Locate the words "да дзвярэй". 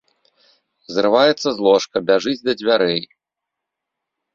2.49-3.01